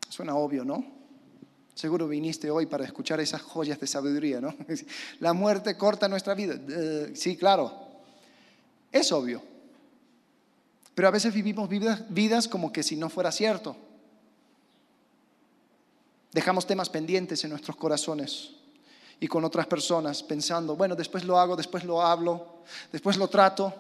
[0.09, 1.02] Suena obvio, ¿no?
[1.83, 4.55] Seguro viniste hoy para escuchar esas joyas de sabiduría, ¿no?
[5.19, 6.55] La muerte corta nuestra vida.
[7.13, 7.73] sí, claro.
[8.93, 9.43] Es obvio.
[10.95, 13.75] Pero a veces vivimos vidas, como que si no fuera cierto.
[16.31, 18.53] Dejamos temas pendientes en nuestros corazones
[19.19, 23.75] y con otras personas pensando, bueno, después lo hago, después lo hablo, después lo trato.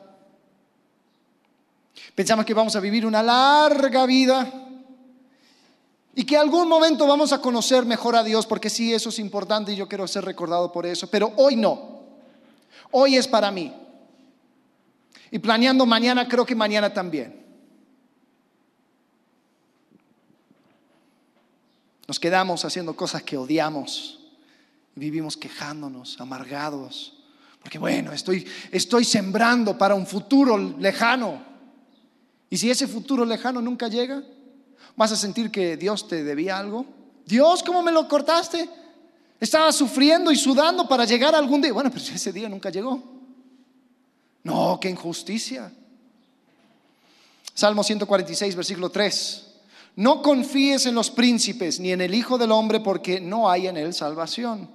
[2.16, 4.70] Pensamos que vamos a vivir una larga vida
[6.14, 9.72] y que algún momento vamos a conocer mejor a Dios, porque sí, eso es importante
[9.72, 12.02] y yo quiero ser recordado por eso, pero hoy no.
[12.90, 13.72] Hoy es para mí.
[15.30, 17.42] Y planeando mañana, creo que mañana también.
[22.06, 24.20] Nos quedamos haciendo cosas que odiamos.
[24.94, 27.14] Vivimos quejándonos, amargados.
[27.62, 31.42] Porque bueno, estoy, estoy sembrando para un futuro lejano.
[32.50, 34.22] Y si ese futuro lejano nunca llega,
[34.96, 36.86] ¿Vas a sentir que Dios te debía algo?
[37.26, 38.68] Dios, ¿cómo me lo cortaste?
[39.40, 41.72] Estaba sufriendo y sudando para llegar algún día.
[41.72, 43.02] Bueno, pero ese día nunca llegó.
[44.44, 45.72] No, qué injusticia.
[47.54, 49.46] Salmo 146, versículo 3.
[49.96, 53.76] No confíes en los príncipes ni en el Hijo del Hombre porque no hay en
[53.76, 54.70] él salvación.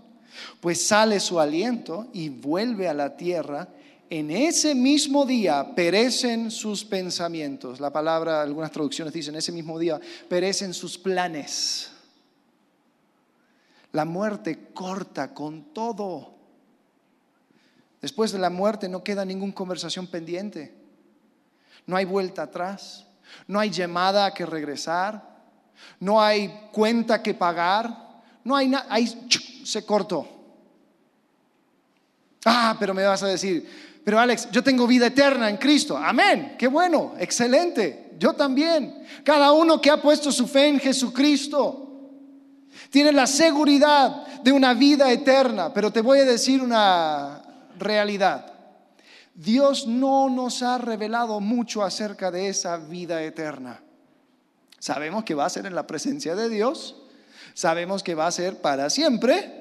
[0.62, 3.68] Pues sale su aliento y vuelve a la tierra
[4.10, 7.80] en ese mismo día perecen sus pensamientos.
[7.80, 11.92] La palabra, algunas traducciones dicen, ese mismo día perecen sus planes.
[13.92, 16.36] La muerte corta con todo.
[18.02, 20.74] Después de la muerte no queda ninguna conversación pendiente.
[21.86, 23.06] No hay vuelta atrás.
[23.48, 25.38] No hay llamada que regresar.
[26.00, 28.22] No hay cuenta que pagar.
[28.44, 28.88] No hay nada.
[29.64, 30.38] Se cortó.
[32.46, 33.68] Ah, pero me vas a decir,
[34.08, 35.98] pero Alex, yo tengo vida eterna en Cristo.
[35.98, 36.56] Amén.
[36.58, 38.14] Qué bueno, excelente.
[38.18, 39.04] Yo también.
[39.22, 42.10] Cada uno que ha puesto su fe en Jesucristo
[42.90, 45.74] tiene la seguridad de una vida eterna.
[45.74, 47.42] Pero te voy a decir una
[47.78, 48.54] realidad.
[49.34, 53.82] Dios no nos ha revelado mucho acerca de esa vida eterna.
[54.80, 56.96] Sabemos que va a ser en la presencia de Dios,
[57.58, 59.57] Sabemos que va a ser para siempre.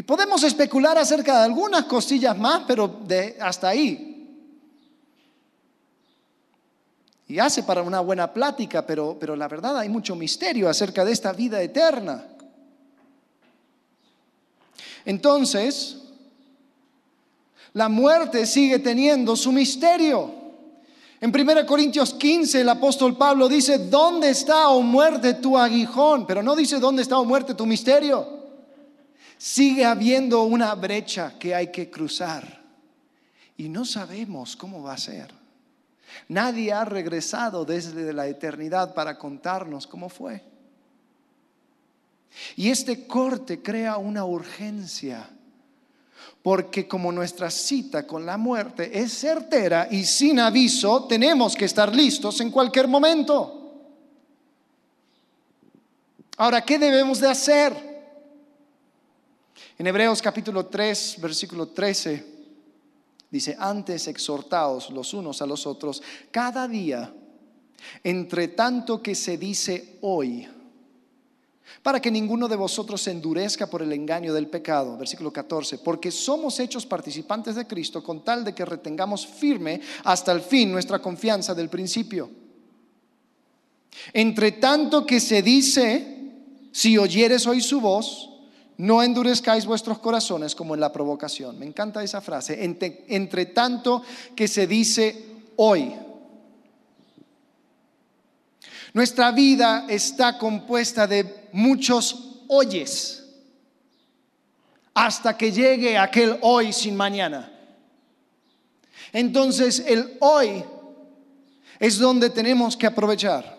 [0.00, 4.26] Y podemos especular acerca de algunas cosillas más, pero de hasta ahí.
[7.28, 11.12] Y hace para una buena plática, pero, pero la verdad hay mucho misterio acerca de
[11.12, 12.24] esta vida eterna.
[15.04, 15.98] Entonces,
[17.74, 20.32] la muerte sigue teniendo su misterio.
[21.20, 26.26] En 1 Corintios 15 el apóstol Pablo dice, ¿dónde está, o oh muerte, tu aguijón?
[26.26, 28.39] Pero no dice, ¿dónde está, o oh muerte, tu misterio?
[29.40, 32.60] Sigue habiendo una brecha que hay que cruzar
[33.56, 35.32] y no sabemos cómo va a ser.
[36.28, 40.44] Nadie ha regresado desde la eternidad para contarnos cómo fue.
[42.54, 45.26] Y este corte crea una urgencia
[46.42, 51.96] porque como nuestra cita con la muerte es certera y sin aviso, tenemos que estar
[51.96, 53.56] listos en cualquier momento.
[56.36, 57.89] Ahora, ¿qué debemos de hacer?
[59.80, 62.22] En Hebreos capítulo 3, versículo 13,
[63.30, 67.10] dice, antes exhortaos los unos a los otros cada día,
[68.04, 70.46] entre tanto que se dice hoy
[71.82, 74.98] para que ninguno de vosotros se endurezca por el engaño del pecado.
[74.98, 80.30] Versículo 14, porque somos hechos participantes de Cristo con tal de que retengamos firme hasta
[80.32, 82.28] el fin nuestra confianza del principio.
[84.12, 86.32] Entre tanto que se dice,
[86.70, 88.26] si oyeres hoy su voz,
[88.80, 91.58] no endurezcáis vuestros corazones como en la provocación.
[91.58, 92.64] Me encanta esa frase.
[92.64, 94.02] Entre, tanto
[94.34, 95.22] que se dice
[95.56, 95.94] hoy.
[98.94, 103.22] Nuestra vida está compuesta de muchos hoyes
[104.94, 107.52] hasta que llegue aquel hoy sin mañana.
[109.12, 110.64] Entonces el hoy
[111.78, 113.58] es donde tenemos que aprovechar.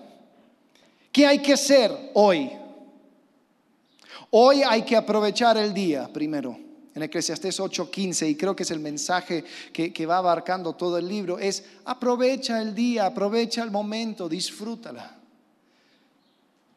[1.12, 2.61] ¿Qué hay que hacer hoy?
[4.32, 6.58] Hoy hay que aprovechar el día primero.
[6.94, 11.08] En Eclesiastés 8:15, y creo que es el mensaje que, que va abarcando todo el
[11.08, 15.22] libro, es aprovecha el día, aprovecha el momento, disfrútala.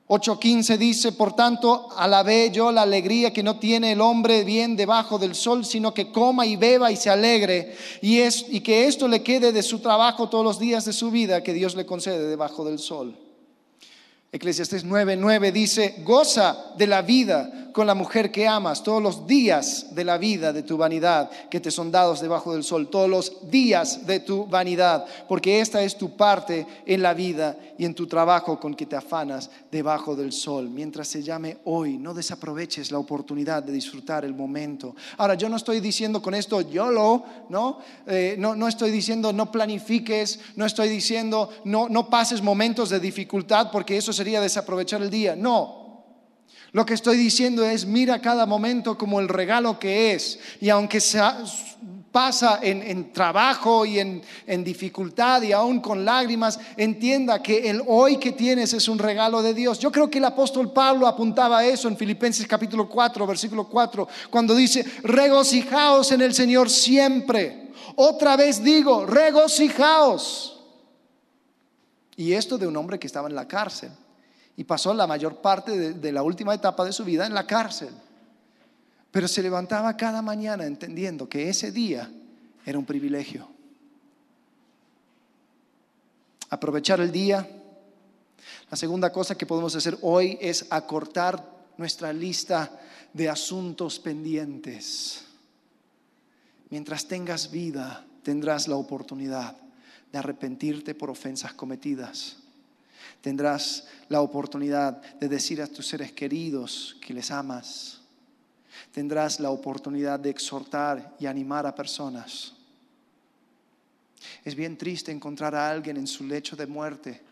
[0.07, 5.19] 8.15 dice, por tanto, alabé yo la alegría que no tiene el hombre bien debajo
[5.19, 9.09] del sol, sino que coma y beba y se alegre, y, es, y que esto
[9.09, 12.29] le quede de su trabajo todos los días de su vida que Dios le concede
[12.29, 13.17] debajo del sol.
[14.35, 19.89] Eclesiastés 9:9 dice, goza de la vida con la mujer que amas todos los días
[19.91, 23.51] de la vida de tu vanidad que te son dados debajo del sol, todos los
[23.51, 28.07] días de tu vanidad, porque esta es tu parte en la vida y en tu
[28.07, 30.71] trabajo con que te afanas debajo del sol.
[30.71, 34.95] Mientras se llame hoy, no desaproveches la oportunidad de disfrutar el momento.
[35.17, 37.79] Ahora, yo no estoy diciendo con esto YOLO, ¿no?
[38.07, 43.01] Eh, no, no estoy diciendo no planifiques, no estoy diciendo no, no pases momentos de
[43.01, 45.37] dificultad, porque eso desaprovechar el día.
[45.37, 45.85] No,
[46.75, 50.41] lo que estoy diciendo es, mira cada momento como el regalo que es.
[50.61, 50.99] Y aunque
[52.11, 58.17] pasa en, trabajo y en, en, dificultad y aún con lágrimas, entienda que el hoy
[58.17, 59.79] que tienes es un regalo de Dios.
[59.79, 64.09] Yo creo que el apóstol Pablo apuntaba a eso en Filipenses capítulo 4, versículo 4,
[64.29, 67.71] cuando dice, regocijaos en el Señor siempre.
[67.95, 70.61] Otra vez digo, regocijaos.
[72.17, 73.93] Y esto de un hombre que estaba en la cárcel
[74.57, 77.91] y pasó la mayor parte de, la última etapa de su vida en la cárcel.
[79.11, 82.11] Pero se levantaba cada mañana entendiendo que ese día
[82.65, 83.49] era un privilegio.
[86.51, 87.49] Aprovechar el día.
[88.71, 91.45] La segunda cosa que podemos hacer hoy es acortar
[91.77, 92.71] nuestra lista
[93.13, 95.25] de asuntos pendientes.
[96.71, 99.57] Mientras tengas vida, tendrás la oportunidad
[100.13, 102.44] de arrepentirte por ofensas cometidas
[103.25, 108.03] Tendrás la oportunidad de decir a tus seres queridos que les amas.
[108.93, 112.53] Tendrás la oportunidad de exhortar y animar a personas.
[114.45, 117.23] Es bien triste encontrar a alguien en su lecho de muerte,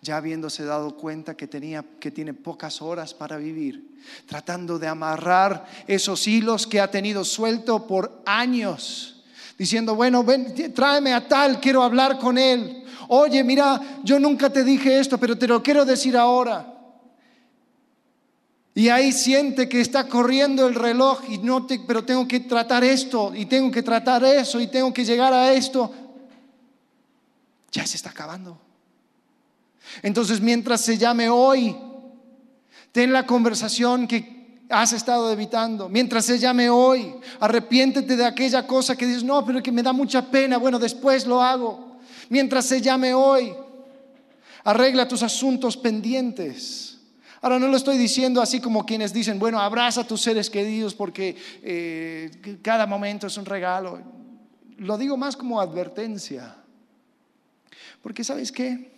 [0.00, 5.66] ya habiéndose dado cuenta que, tenía, que tiene pocas horas para vivir, tratando de amarrar
[5.88, 9.11] esos hilos que ha tenido suelto por años,
[9.62, 12.82] diciendo, bueno, ven, tráeme a tal, quiero hablar con él
[13.14, 16.68] oye, mira, yo nunca te dije esto, pero te lo quiero decir ahora.
[18.74, 22.82] Y ahí siente que está corriendo el reloj y no te, pero tengo que tratar
[22.84, 25.92] esto y tengo que tratar eso y tengo que llegar a esto.
[27.70, 28.58] Ya se está acabando.
[30.02, 31.76] Entonces, mientras se llame hoy,
[32.92, 35.88] ten la conversación que has estado evitando.
[35.88, 39.92] Mientras se llame hoy, arrepiéntete de aquella cosa que dices, no, pero que me da
[39.92, 40.58] mucha pena.
[40.58, 41.92] Bueno, después lo hago
[42.28, 43.52] mientras se llame hoy.
[44.64, 46.98] Arregla tus asuntos pendientes.
[47.42, 50.94] Ahora no lo estoy diciendo así como quienes dicen, bueno, abraza a tus seres queridos
[50.94, 52.30] porque eh,
[52.62, 54.00] cada momento es un regalo.
[54.78, 56.56] Lo digo más como advertencia.
[58.00, 58.92] Porque sabes qué?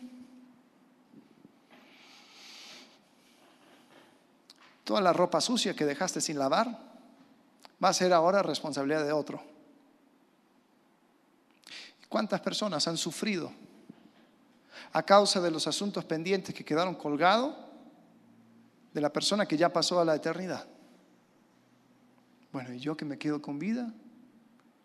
[4.84, 6.78] Toda la ropa sucia que dejaste sin lavar
[7.82, 9.42] va a ser ahora responsabilidad de otro.
[12.08, 13.50] ¿Cuántas personas han sufrido
[14.92, 17.56] a causa de los asuntos pendientes que quedaron colgados
[18.92, 20.66] de la persona que ya pasó a la eternidad?
[22.52, 23.92] Bueno, ¿y yo que me quedo con vida?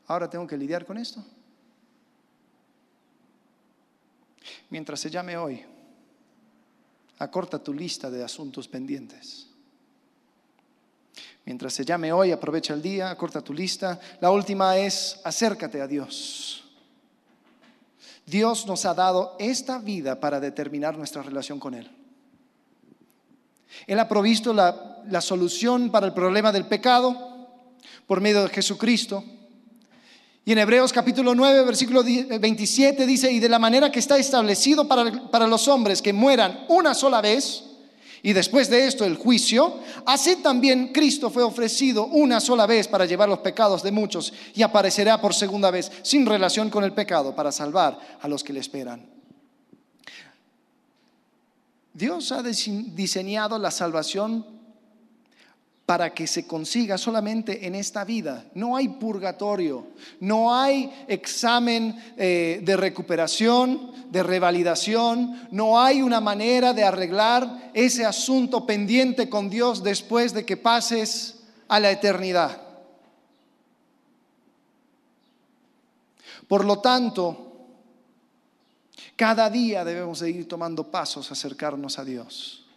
[0.07, 1.23] ¿Ahora tengo que lidiar con esto?
[4.71, 5.63] Mientras se llame hoy,
[7.19, 9.48] acorta tu lista de asuntos pendientes.
[11.49, 13.99] Mientras se llame hoy, aprovecha el día, acorta tu lista.
[14.21, 16.63] La última es acércate a Dios.
[18.23, 21.89] Dios nos ha dado esta vida para determinar nuestra relación con Él.
[23.87, 27.17] Él ha provisto la, la solución para el problema del pecado
[28.05, 29.23] por medio de Jesucristo.
[30.45, 34.87] Y en Hebreos capítulo 9, versículo 27 dice, y de la manera que está establecido
[34.87, 37.68] para, para los hombres que mueran una sola vez,
[38.21, 43.05] y después de esto el juicio, así también Cristo fue ofrecido una sola vez para
[43.05, 47.35] llevar los pecados de muchos y aparecerá por segunda vez sin relación con el pecado
[47.35, 49.09] para salvar a los que le esperan.
[51.93, 54.58] Dios ha diseñado la salvación
[55.89, 58.45] para que se consiga solamente en esta vida.
[58.53, 59.87] No hay purgatorio,
[60.19, 68.05] no hay examen eh, de recuperación, de revalidación, no hay una manera de arreglar ese
[68.05, 72.61] asunto pendiente con Dios después de que pases a la eternidad.
[76.47, 77.65] Por lo tanto,
[79.15, 82.68] cada día debemos de ir tomando pasos a acercarnos a Dios.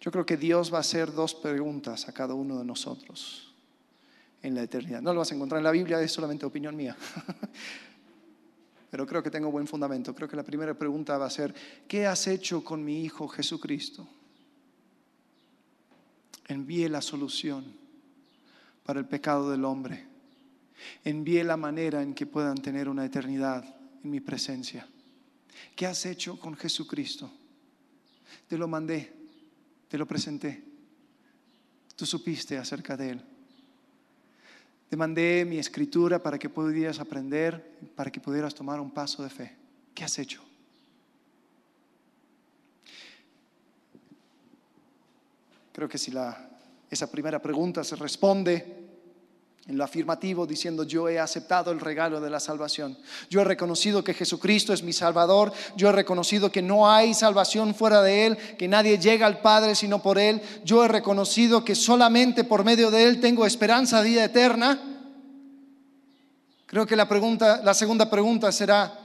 [0.00, 3.52] Yo creo que Dios va a hacer dos preguntas a cada uno de nosotros
[4.42, 5.02] en la eternidad.
[5.02, 6.96] No lo vas a encontrar en la Biblia, es solamente opinión mía.
[8.90, 10.14] Pero creo que tengo buen fundamento.
[10.14, 11.54] Creo que la primera pregunta va a ser,
[11.86, 14.08] ¿qué has hecho con mi Hijo Jesucristo?
[16.46, 17.64] Envíe la solución
[18.84, 20.06] para el pecado del hombre.
[21.04, 23.64] Envíe la manera en que puedan tener una eternidad
[24.02, 24.86] en mi presencia.
[25.76, 27.30] ¿Qué has hecho con Jesucristo?
[28.46, 29.17] Te lo mandé
[29.88, 30.62] te lo presenté.
[31.96, 33.24] Tú supiste acerca de Él.
[34.88, 39.30] Te mandé mi escritura para que pudieras aprender, para que pudieras tomar un paso de
[39.30, 39.56] fe.
[39.94, 40.42] ¿Qué has hecho?
[45.72, 46.48] Creo que si la,
[46.90, 48.77] esa primera pregunta se responde,
[49.68, 52.96] en lo afirmativo diciendo yo he aceptado el regalo de la salvación.
[53.28, 55.52] Yo he reconocido que Jesucristo es mi Salvador.
[55.76, 59.74] Yo he reconocido que no hay salvación fuera de Él, que nadie llega al Padre
[59.74, 60.40] sino por Él.
[60.64, 64.80] Yo he reconocido que solamente por medio de Él tengo esperanza de vida eterna.
[66.64, 68.98] Creo que la, pregunta, la segunda pregunta será,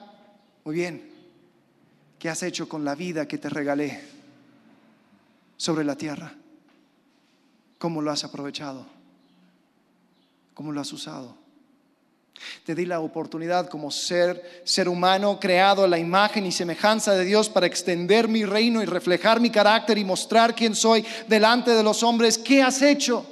[0.63, 1.11] muy bien,
[2.17, 4.01] ¿qué has hecho con la vida que te regalé
[5.57, 6.33] sobre la tierra?
[7.77, 9.02] ¿Cómo lo has aprovechado?
[10.53, 11.43] ¿Cómo lo has usado?
[12.65, 17.25] Te di la oportunidad como ser, ser humano creado a la imagen y semejanza de
[17.25, 21.83] Dios para extender mi reino y reflejar mi carácter y mostrar quién soy delante de
[21.83, 22.37] los hombres.
[22.37, 23.25] ¿Qué has hecho?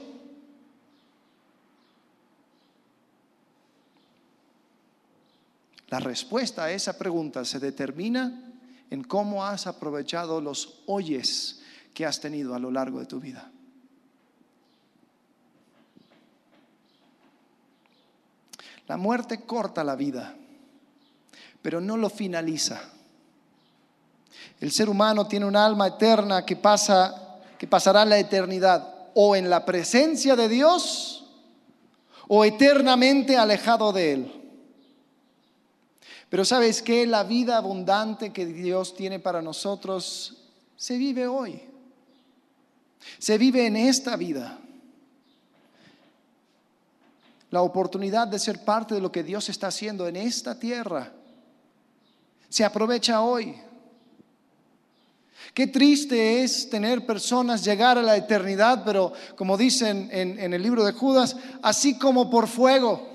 [5.90, 8.54] La respuesta a esa pregunta se determina
[8.90, 11.62] en cómo has aprovechado los oyes
[11.94, 13.52] que has tenido a lo largo de tu vida.
[18.92, 20.36] La muerte corta la vida,
[21.62, 22.82] pero no lo finaliza.
[24.60, 29.50] El ser humano tiene un alma eterna que pasa que pasará la eternidad o en
[29.50, 31.26] la presencia de Dios
[32.28, 34.52] o eternamente alejado de él.
[36.30, 41.62] Pero sabes que la vida abundante que Dios tiene para nosotros se vive hoy.
[43.20, 44.61] Se vive en esta vida
[47.52, 51.12] la oportunidad de ser parte de lo que Dios está haciendo en esta tierra.
[52.50, 53.56] Se aprovecha hoy.
[55.54, 60.86] Qué triste es tener personas llegar a la eternidad, pero como dicen en, el libro
[60.86, 63.10] de Judas, así como por fuego.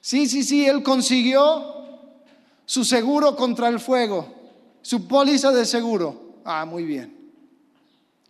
[0.00, 1.74] Sí, sí, sí, él consiguió
[2.64, 4.32] su seguro contra el fuego,
[4.82, 6.36] su póliza de seguro.
[6.44, 7.32] Ah, muy bien.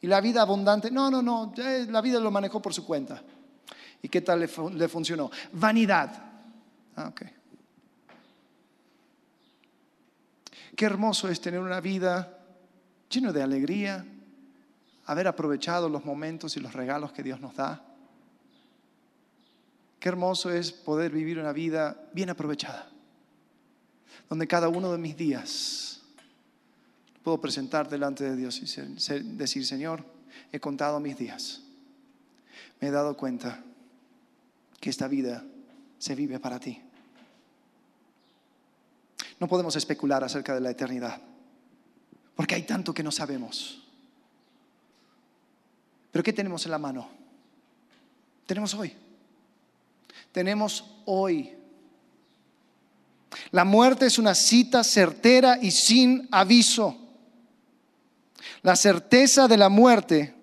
[0.00, 3.22] Y la vida abundante, no, no, no, la vida lo manejó por su cuenta.
[4.04, 5.30] ¿Y qué tal le, funcionó?
[5.52, 6.10] Vanidad.
[6.94, 7.10] Ah,
[10.76, 12.38] Qué hermoso es tener una vida
[13.08, 14.04] llena de alegría,
[15.06, 17.82] haber aprovechado los momentos y los regalos que Dios nos da.
[19.98, 22.90] Qué hermoso es poder vivir una vida bien aprovechada,
[24.28, 26.02] donde cada uno de mis días
[27.22, 30.04] puedo presentar delante de Dios y decir, Señor,
[30.52, 31.62] he contado mis días,
[32.82, 33.64] me he dado cuenta
[34.80, 35.44] que esta vida
[35.98, 36.80] se vive para ti.
[39.40, 41.20] No podemos especular acerca de la eternidad,
[42.34, 43.82] porque hay tanto que no sabemos.
[46.12, 47.08] Pero ¿qué tenemos en la mano?
[48.46, 48.94] Tenemos hoy.
[50.32, 51.52] Tenemos hoy.
[53.50, 56.96] La muerte es una cita certera y sin aviso.
[58.62, 60.34] La certeza de la muerte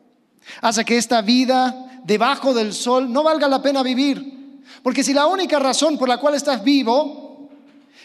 [0.62, 4.60] hace que esta vida debajo del sol no valga la pena vivir.
[4.84, 7.50] Porque si la única razón por la cual estás vivo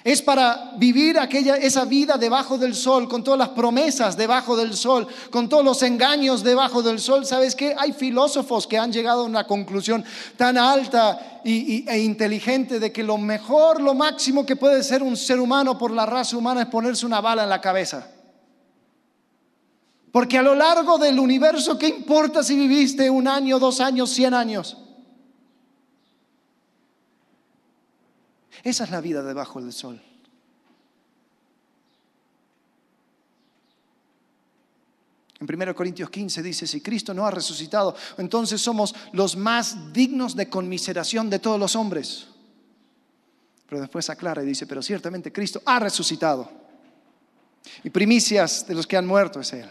[0.07, 4.77] es para vivir aquella, esa vida debajo del sol, con todas las promesas debajo del
[4.77, 7.27] sol, con todos los engaños debajo del sol.
[7.27, 7.75] ¿Sabes qué?
[7.77, 10.05] Hay filósofos que han llegado a una conclusión
[10.37, 15.41] tan alta e inteligente de que lo mejor, lo máximo que puede ser un ser
[15.41, 18.07] humano por la raza humana es ponerse una bala en la cabeza.
[20.17, 24.33] Porque a lo largo del universo, ¿qué importa si viviste un año, dos años, cien
[24.33, 24.75] años?
[28.63, 30.01] Esa es la vida debajo del sol.
[35.39, 40.35] En 1 Corintios 15 dice, si Cristo no ha resucitado, entonces somos los más dignos
[40.35, 42.29] de conmiseración de todos los hombres.
[43.69, 46.51] Pero después aclara y dice, pero ciertamente Cristo ha resucitado.
[47.85, 49.69] Y primicias de los que han muerto es Él.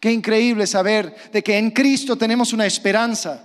[0.00, 3.44] Qué increíble saber de que en Cristo tenemos una esperanza.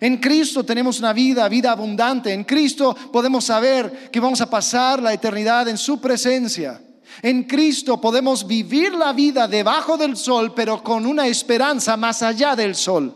[0.00, 2.32] En Cristo tenemos una vida, vida abundante.
[2.32, 6.80] En Cristo podemos saber que vamos a pasar la eternidad en su presencia.
[7.22, 12.56] En Cristo podemos vivir la vida debajo del sol, pero con una esperanza más allá
[12.56, 13.14] del sol.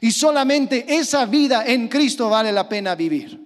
[0.00, 3.40] Y solamente esa vida en Cristo vale la pena vivir.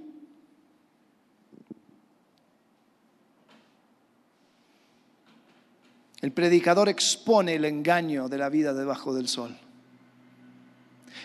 [6.20, 9.56] El predicador expone el engaño de la vida debajo del sol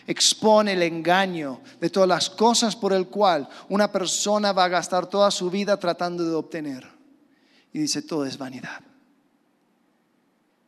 [0.08, 5.08] expone el engaño de todas las cosas por el cual una persona va a gastar
[5.08, 6.88] toda su vida tratando de obtener.
[7.72, 8.82] Y dice, todo es vanidad.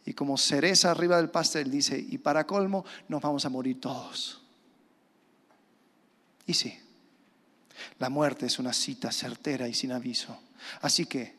[0.05, 4.41] Y como cereza arriba del pastel dice, y para colmo, nos vamos a morir todos.
[6.47, 6.77] Y sí,
[7.99, 10.37] la muerte es una cita certera y sin aviso.
[10.81, 11.35] Así que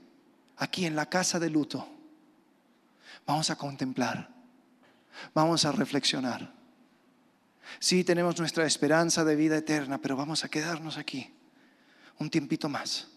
[0.57, 1.89] aquí en la casa de luto
[3.27, 4.31] vamos a contemplar,
[5.35, 6.57] vamos a reflexionar
[7.79, 11.33] Sí, tenemos nuestra esperanza de vida eterna, pero vamos a quedarnos aquí
[12.19, 13.09] un tiempito más.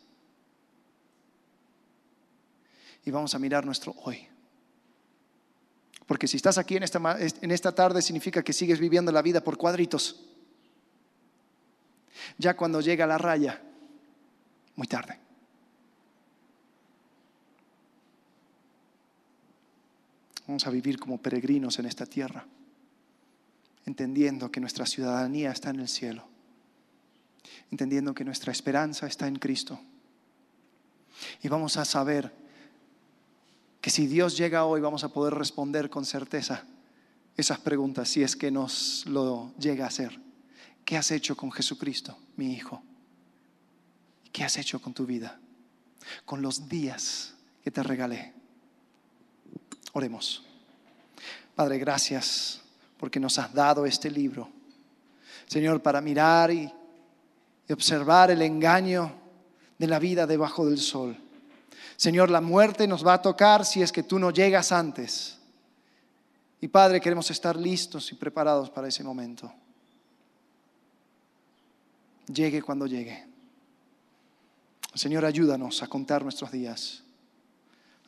[3.05, 4.27] Y vamos a mirar nuestro hoy.
[6.05, 9.41] Porque si estás aquí en esta, en esta tarde significa que sigues viviendo la vida
[9.41, 10.25] por cuadritos.
[12.37, 13.61] Ya cuando llega la raya,
[14.75, 15.19] muy tarde.
[20.49, 22.43] Vamos a vivir como peregrinos en esta tierra
[23.85, 26.27] entendiendo que nuestra ciudadanía está en el cielo,
[27.69, 29.79] entendiendo que nuestra esperanza está en Cristo.
[31.43, 32.33] Y vamos a saber
[33.79, 36.65] que si Dios llega hoy vamos a poder responder con certeza
[37.37, 40.19] esas preguntas, si es que nos lo llega a hacer.
[40.83, 42.81] ¿Qué has hecho con Jesucristo, mi Hijo?
[44.31, 45.39] ¿Qué has hecho con tu vida?
[46.25, 48.38] Con los días que te regalé.
[49.93, 50.43] Oremos.
[51.55, 52.61] Padre, gracias
[52.97, 54.49] porque nos has dado este libro.
[55.47, 56.71] Señor, para mirar y,
[57.71, 59.13] observar el engaño
[59.77, 61.15] de la vida debajo del sol.
[61.95, 65.37] Señor, la muerte nos va a tocar si es que tú no llegas antes.
[66.61, 69.53] Y Padre, queremos estar listos y preparados para ese momento.
[72.25, 73.27] Llegue cuando llegue.
[74.95, 77.03] Señor, ayúdanos a contar nuestros días,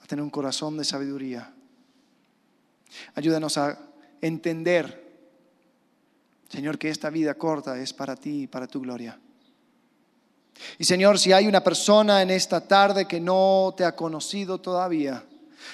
[0.04, 1.54] a tener un corazón de sabiduría.
[3.16, 3.78] Ayúdanos a
[4.22, 5.02] entender,
[6.50, 9.20] Señor, que esta vida corta es para ti y para tu gloria.
[10.78, 15.24] Y Señor, si hay una persona en esta tarde que no te ha conocido todavía,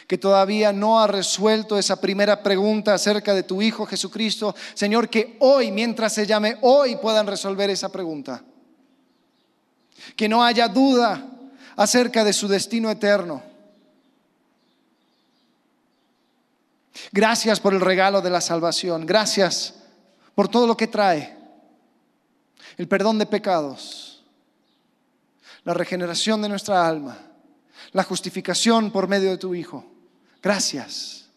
[0.07, 5.37] que todavía no ha resuelto esa primera pregunta acerca de tu Hijo Jesucristo, Señor, que
[5.39, 8.43] hoy, mientras se llame hoy, puedan resolver esa pregunta.
[10.15, 11.25] Que no haya duda
[11.75, 13.43] acerca de su destino eterno.
[17.11, 19.05] Gracias por el regalo de la salvación.
[19.05, 19.75] Gracias
[20.35, 21.37] por todo lo que trae.
[22.77, 24.23] El perdón de pecados,
[25.63, 27.17] la regeneración de nuestra alma,
[27.91, 29.85] la justificación por medio de tu Hijo.
[30.41, 31.29] Gracias.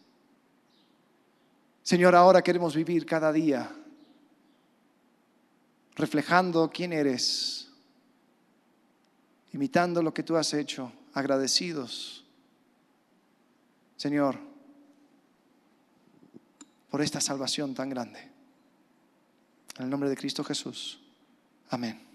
[1.83, 3.71] Señor, ahora queremos vivir cada día
[5.95, 7.69] reflejando quién eres,
[9.53, 12.23] imitando lo que tú has hecho, agradecidos.
[13.97, 14.50] Señor,
[16.91, 18.19] por esta salvación tan grande.
[19.77, 20.99] En el nombre de Cristo Jesús.
[21.69, 22.10] Amén.